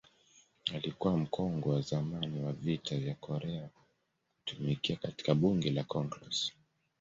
Alikuwa 0.75 1.17
mkongwe 1.17 1.73
wa 1.75 1.81
zamani 1.81 2.41
wa 2.43 2.53
Vita 2.53 2.97
vya 2.97 3.15
Korea 3.15 3.69
kutumikia 4.45 4.95
katika 4.95 5.35
Bunge 5.35 5.71
la 5.71 5.83
Congress. 5.83 6.51